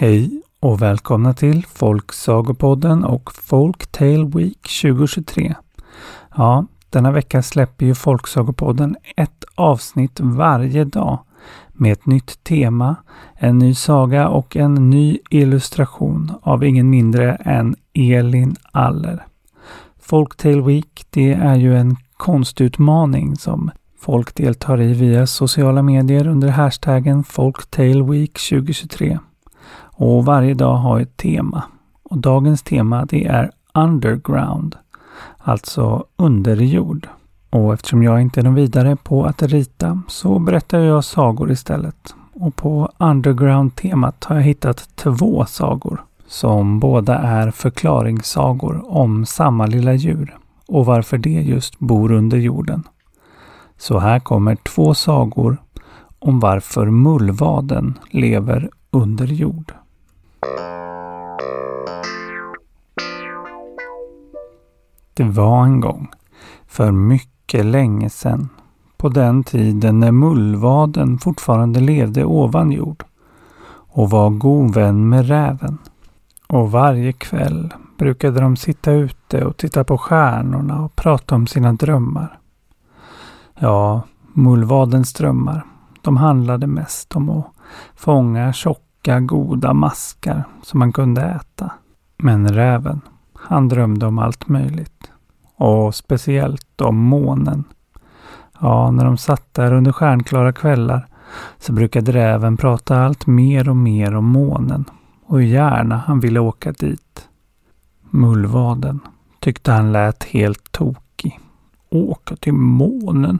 [0.00, 5.54] Hej och välkomna till Folksagopodden och Folktale Week 2023.
[6.36, 11.18] Ja, denna vecka släpper ju Folksagopodden ett avsnitt varje dag
[11.72, 12.96] med ett nytt tema,
[13.34, 19.26] en ny saga och en ny illustration av ingen mindre än Elin Aller.
[20.00, 23.70] Folktale Week, det är ju en konstutmaning som
[24.00, 29.18] folk deltar i via sociala medier under hashtaggen Folktale Week 2023.
[30.00, 31.62] Och varje dag har ett tema.
[32.02, 34.76] Och dagens tema det är Underground.
[35.38, 37.08] Alltså underjord.
[37.50, 42.14] Och eftersom jag inte är någon vidare på att rita så berättar jag sagor istället.
[42.32, 46.04] Och på Underground-temat har jag hittat två sagor.
[46.26, 50.36] Som båda är förklaringssagor om samma lilla djur.
[50.68, 52.82] Och varför det just bor under jorden.
[53.78, 55.56] Så här kommer två sagor
[56.18, 59.72] om varför mullvaden lever under jord.
[65.18, 66.08] Det var en gång,
[66.66, 68.48] för mycket länge sedan,
[68.96, 73.04] på den tiden när mullvaden fortfarande levde ovan jord
[73.68, 75.78] och var god vän med räven.
[76.46, 81.72] Och varje kväll brukade de sitta ute och titta på stjärnorna och prata om sina
[81.72, 82.38] drömmar.
[83.58, 84.02] Ja,
[84.32, 85.66] mullvadens drömmar,
[86.02, 87.46] de handlade mest om att
[87.96, 91.72] fånga tjocka, goda maskar som man kunde äta.
[92.18, 93.00] Men räven,
[93.40, 95.10] han drömde om allt möjligt.
[95.56, 97.64] Och speciellt om månen.
[98.60, 101.06] Ja, när de satt där under stjärnklara kvällar
[101.58, 104.84] så brukade räven prata allt mer och mer om månen
[105.26, 107.28] och hur gärna han ville åka dit.
[108.10, 109.00] Mullvaden
[109.40, 111.40] tyckte han lät helt tokig.
[111.90, 113.38] Åka till månen?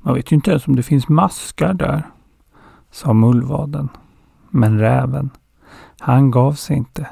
[0.00, 2.02] Man vet ju inte ens om det finns maskar där,
[2.90, 3.88] sa mullvaden.
[4.50, 5.30] Men räven,
[5.98, 7.06] han gav sig inte.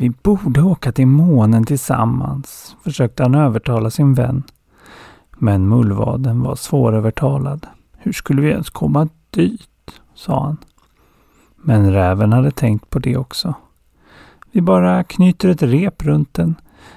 [0.00, 4.42] Vi borde åka till månen tillsammans, försökte han övertala sin vän.
[5.38, 7.66] Men mullvaden var svårövertalad.
[7.98, 10.00] Hur skulle vi ens komma dit?
[10.14, 10.56] sa han.
[11.56, 13.54] Men räven hade tänkt på det också.
[14.52, 16.54] Vi bara knyter ett rep runt den.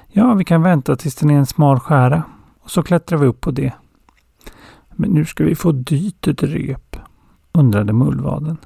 [0.08, 2.22] Ja, vi kan vänta tills den är en smal skära
[2.60, 3.72] och så klättrar vi upp på det.
[4.90, 6.96] Men nu ska vi få dit ett rep?
[7.52, 8.56] undrade mullvaden.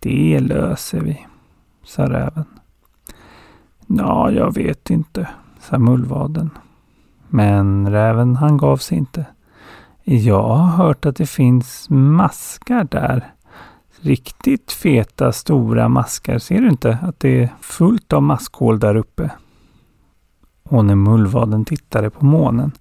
[0.00, 1.26] Det löser vi,
[1.84, 2.44] sa räven.
[3.86, 5.28] Ja, jag vet inte,
[5.60, 6.50] sa mullvaden.
[7.28, 9.26] Men räven han gav sig inte.
[10.04, 13.32] Jag har hört att det finns maskar där.
[14.00, 16.38] Riktigt feta stora maskar.
[16.38, 19.30] Ser du inte att det är fullt av maskhål där uppe?
[20.62, 22.72] Och när mullvaden tittade på månen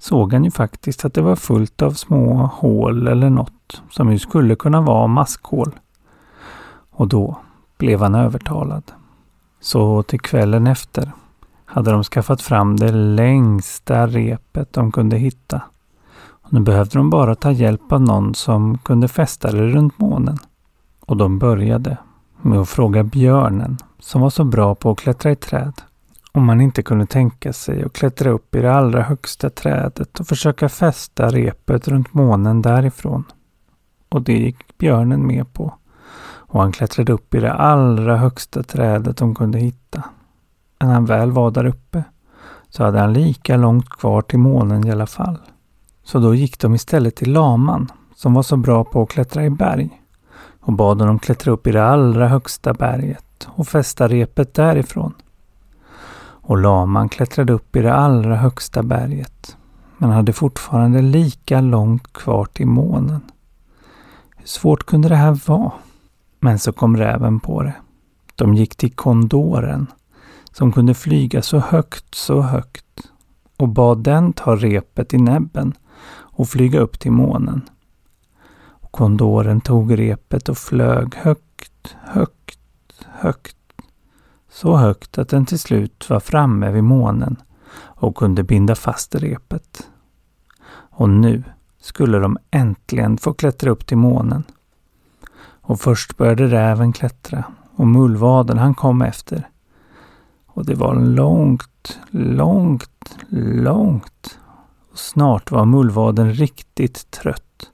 [0.00, 4.18] såg han ju faktiskt att det var fullt av små hål eller något som ju
[4.18, 5.72] skulle kunna vara maskhål.
[6.90, 7.38] Och då
[7.78, 8.92] blev han övertalad.
[9.60, 11.12] Så till kvällen efter
[11.64, 15.62] hade de skaffat fram det längsta repet de kunde hitta.
[16.18, 20.38] Och nu behövde de bara ta hjälp av någon som kunde fästa det runt månen.
[21.00, 21.96] Och de började
[22.42, 25.72] med att fråga björnen som var så bra på att klättra i träd
[26.36, 30.26] om man inte kunde tänka sig att klättra upp i det allra högsta trädet och
[30.26, 33.24] försöka fästa repet runt månen därifrån.
[34.08, 35.74] Och det gick björnen med på.
[36.56, 40.02] Och han klättrade upp i det allra högsta trädet de kunde hitta.
[40.80, 42.04] När han väl var där uppe
[42.68, 45.38] så hade han lika långt kvar till månen i alla fall.
[46.04, 49.50] Så då gick de istället till laman som var så bra på att klättra i
[49.50, 50.02] berg
[50.60, 55.14] och bad honom klättra upp i det allra högsta berget och fästa repet därifrån.
[56.18, 59.56] Och laman klättrade upp i det allra högsta berget
[59.98, 63.20] men hade fortfarande lika långt kvar till månen.
[64.36, 65.72] Hur svårt kunde det här vara?
[66.40, 67.74] Men så kom räven på det.
[68.34, 69.86] De gick till kondoren
[70.52, 73.10] som kunde flyga så högt, så högt
[73.56, 75.72] och bad den ta repet i näbben
[76.08, 77.62] och flyga upp till månen.
[78.58, 82.58] Och kondoren tog repet och flög högt, högt,
[83.06, 83.56] högt.
[84.50, 87.36] Så högt att den till slut var framme vid månen
[87.78, 89.90] och kunde binda fast repet.
[90.90, 91.42] Och nu
[91.80, 94.44] skulle de äntligen få klättra upp till månen.
[95.66, 97.44] Och först började räven klättra
[97.76, 99.48] och mullvaden han kom efter.
[100.46, 104.38] Och det var långt, långt, långt.
[104.92, 107.70] Och snart var mullvaden riktigt trött.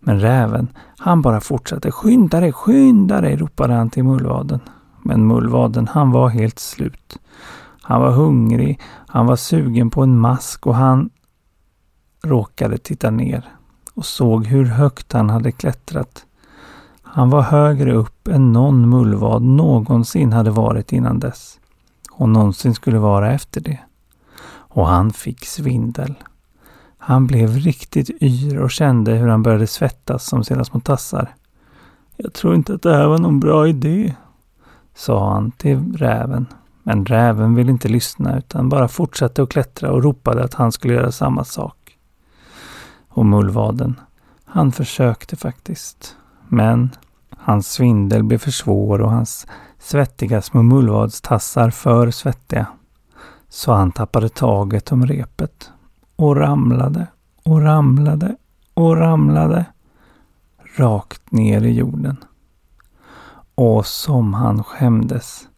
[0.00, 0.68] Men räven,
[0.98, 1.90] han bara fortsatte.
[1.90, 4.60] Skynda dig, skynda dig, ropade han till mullvaden.
[5.02, 7.18] Men mullvaden, han var helt slut.
[7.82, 11.10] Han var hungrig, han var sugen på en mask och han
[12.24, 13.44] råkade titta ner
[13.94, 16.26] och såg hur högt han hade klättrat.
[17.16, 21.60] Han var högre upp än någon mullvad någonsin hade varit innan dess.
[22.10, 23.78] Och någonsin skulle vara efter det.
[24.48, 26.14] Och han fick svindel.
[26.98, 31.34] Han blev riktigt yr och kände hur han började svettas som sina små tassar.
[32.16, 34.14] Jag tror inte att det här var någon bra idé,
[34.94, 36.46] sa han till räven.
[36.82, 40.94] Men räven ville inte lyssna utan bara fortsatte att klättra och ropade att han skulle
[40.94, 41.98] göra samma sak.
[43.08, 44.00] Och mullvaden,
[44.44, 46.16] han försökte faktiskt.
[46.48, 46.90] Men
[47.46, 49.46] hans svindel blev för svår och hans
[49.78, 52.66] svettiga små mullvadstassar för svettiga.
[53.48, 55.70] Så han tappade taget om repet
[56.16, 57.06] och ramlade
[57.42, 58.36] och ramlade
[58.74, 59.64] och ramlade
[60.76, 62.16] rakt ner i jorden.
[63.54, 65.48] Och som han skämdes.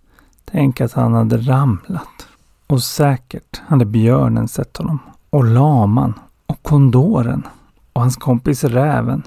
[0.45, 2.29] Tänk att han hade ramlat.
[2.67, 4.99] Och säkert hade björnen sett honom.
[5.31, 6.15] Och laman.
[6.47, 7.47] Och kondoren.
[7.93, 9.23] Och hans kompis räven.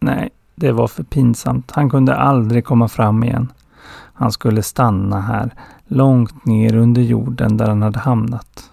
[0.00, 1.70] Nej, det var för pinsamt.
[1.70, 3.52] Han kunde aldrig komma fram igen.
[4.12, 5.54] Han skulle stanna här,
[5.86, 8.70] långt ner under jorden där han hade hamnat.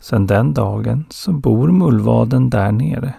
[0.00, 3.14] Sedan den dagen så bor mullvaden där nere.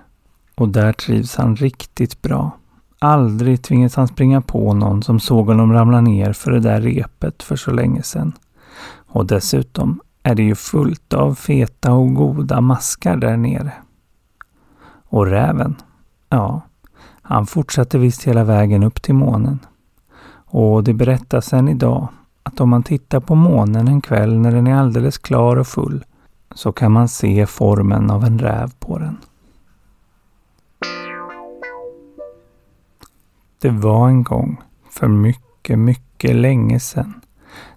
[0.56, 2.51] Och där trivs han riktigt bra.
[3.00, 7.44] Aldrig tvingas han springa på någon som såg honom ramla ner för det där repet
[7.44, 8.33] för så länge sedan.
[9.07, 13.74] Och dessutom är det ju fullt av feta och goda maskar där nere.
[15.07, 15.75] Och räven,
[16.30, 16.62] ja,
[17.27, 19.60] han fortsatte visst hela vägen upp till månen.
[20.45, 22.07] Och det berättas än idag
[22.44, 26.04] att om man tittar på månen en kväll när den är alldeles klar och full
[26.56, 29.18] så kan man se formen av en räv på den.
[33.62, 37.21] Det var en gång, för mycket, mycket länge sedan,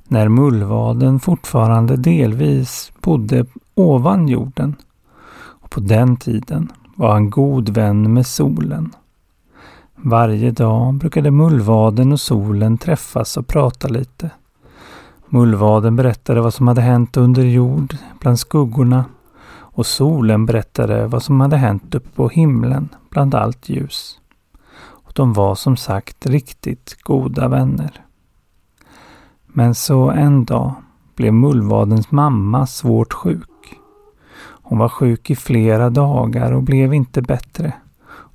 [0.04, 4.76] när mullvaden fortfarande delvis bodde ovan jorden.
[5.34, 8.92] Och på den tiden var han god vän med solen.
[10.02, 14.30] Varje dag brukade mullvaden och solen träffas och prata lite.
[15.28, 19.04] Mullvaden berättade vad som hade hänt under jord, bland skuggorna
[19.50, 24.20] och solen berättade vad som hade hänt uppe på himlen, bland allt ljus.
[24.80, 28.04] Och de var som sagt riktigt goda vänner.
[29.46, 30.74] Men så en dag
[31.14, 33.78] blev mullvadens mamma svårt sjuk.
[34.40, 37.72] Hon var sjuk i flera dagar och blev inte bättre.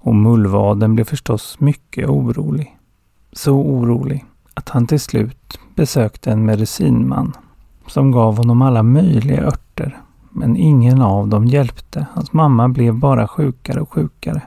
[0.04, 2.78] Och mullvaden blev förstås mycket orolig.
[3.34, 7.34] Så orolig att han till slut besökte en medicinman
[7.88, 10.02] som gav honom alla möjliga örter.
[10.32, 12.06] Men ingen av dem hjälpte.
[12.14, 14.42] Hans mamma blev bara sjukare och sjukare.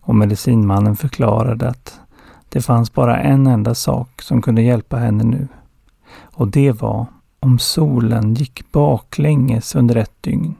[0.00, 2.00] Och medicinmannen förklarade att
[2.48, 5.48] det fanns bara en enda sak som kunde hjälpa henne nu.
[6.22, 7.06] Och det var
[7.40, 10.54] om solen gick baklänges under ett dygn.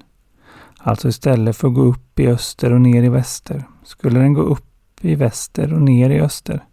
[0.86, 4.42] Alltså istället för att gå upp i öster och ner i väster skulle den gå
[4.42, 4.64] upp
[5.00, 6.64] i väster och ner i öster.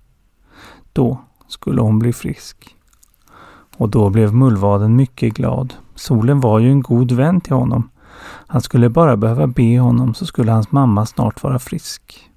[0.93, 2.75] Då skulle hon bli frisk.
[3.77, 5.73] Och då blev mullvaden mycket glad.
[5.95, 7.89] Solen var ju en god vän till honom.
[8.23, 12.29] Han skulle bara behöva be honom så skulle hans mamma snart vara frisk.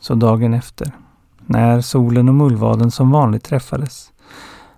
[0.00, 0.92] Så dagen efter,
[1.46, 4.12] när solen och mullvaden som vanligt träffades,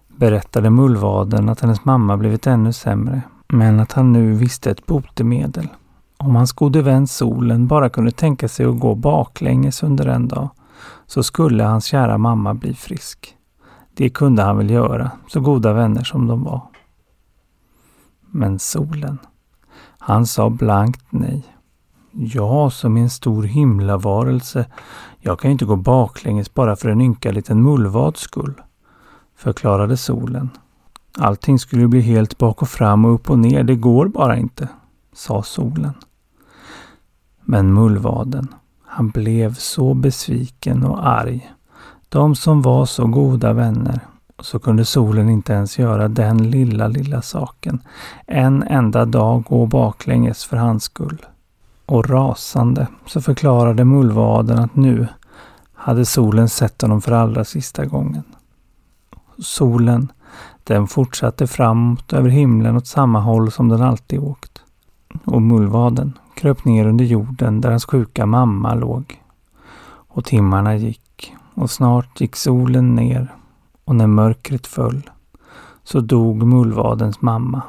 [0.09, 5.69] berättade mullvaden att hennes mamma blivit ännu sämre, men att han nu visste ett botemedel.
[6.25, 10.51] Om hans gode vän solen bara kunde tänka sig att gå baklänges under en dag,
[11.07, 13.37] så skulle hans kära mamma bli frisk.
[13.95, 16.63] Det kunde han väl göra, så goda vänner som de var.
[18.31, 19.19] Men solen,
[19.99, 21.45] han sa blankt nej.
[22.13, 24.67] Jag som är en stor himlavarelse,
[25.21, 28.55] jag kan inte gå baklänges bara för en ynka liten mullvads skull,
[29.37, 30.51] förklarade solen.
[31.19, 34.69] Allting skulle bli helt bak och fram och upp och ner, det går bara inte,
[35.13, 35.95] sa solen.
[37.51, 38.49] Men mullvaden,
[38.87, 41.53] han blev så besviken och arg
[42.09, 44.01] de som var så goda vänner.
[44.37, 47.83] Och så kunde solen inte ens göra den lilla, lilla saken.
[48.27, 51.27] En enda dag gå baklänges för hans skull.
[51.87, 55.09] Och rasande så förklarade mullvaden att nu
[55.75, 58.25] hade solen sett honom för allra sista gången.
[59.39, 60.13] Solen,
[60.65, 64.63] den fortsatte framåt över himlen åt samma håll som den alltid åkt.
[65.25, 69.23] Och mullvaden kröp ner under jorden där hans sjuka mamma låg.
[70.09, 73.35] Och timmarna gick och snart gick solen ner
[73.85, 75.11] och när mörkret föll
[75.85, 77.63] så dog mullvadens mamma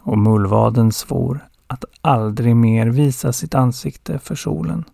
[0.00, 4.84] och mullvaden svor att aldrig mer visa sitt ansikte för solen.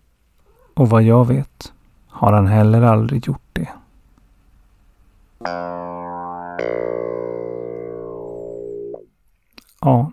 [0.73, 1.73] Och vad jag vet
[2.07, 3.69] har han heller aldrig gjort det.
[9.81, 10.11] Ja,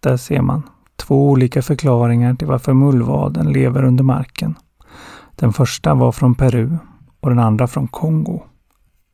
[0.00, 0.62] där ser man.
[1.06, 4.54] Två olika förklaringar till varför mullvaden lever under marken.
[5.36, 6.76] Den första var från Peru
[7.20, 8.42] och den andra från Kongo.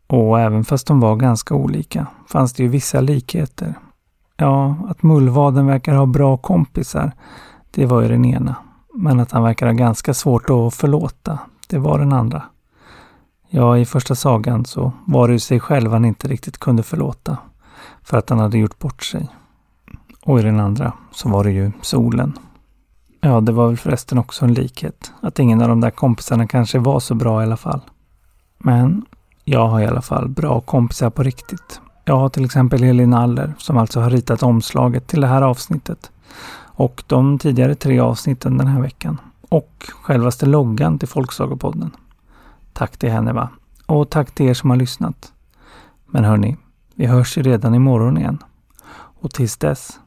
[0.06, 3.74] Och även fast de var ganska olika fanns det ju vissa likheter.
[4.36, 7.12] Ja, att mullvaden verkar ha bra kompisar,
[7.70, 8.56] det var ju den ena.
[8.94, 12.42] Men att han verkar ha ganska svårt att förlåta, det var den andra.
[13.48, 17.38] Ja, i första sagan så var det ju sig själv han inte riktigt kunde förlåta.
[18.02, 19.28] För att han hade gjort bort sig.
[20.24, 22.38] Och i den andra så var det ju solen.
[23.20, 25.12] Ja, det var väl förresten också en likhet.
[25.20, 27.80] Att ingen av de där kompisarna kanske var så bra i alla fall.
[28.58, 29.04] Men
[29.44, 31.80] jag har i alla fall bra kompisar på riktigt.
[32.04, 36.10] Jag har till exempel Elin Aller som alltså har ritat omslaget till det här avsnittet.
[36.62, 39.20] Och de tidigare tre avsnitten den här veckan.
[39.48, 41.90] Och självaste loggan till Folksagopodden.
[42.72, 43.48] Tack till henne va.
[43.86, 45.32] Och tack till er som har lyssnat.
[46.06, 46.56] Men hörni,
[46.94, 48.38] vi hörs ju redan imorgon igen.
[49.20, 50.00] Och tills dess,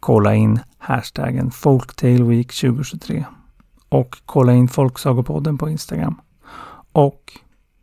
[0.00, 3.24] kolla in hashtaggen Folktaleweek 2023.
[3.88, 6.20] Och kolla in Folksagopodden på Instagram.
[6.92, 7.32] Och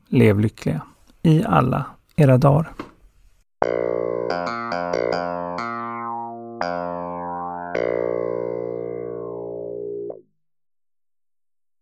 [0.08, 0.82] lev lyckliga
[1.24, 2.74] i alla era dagar.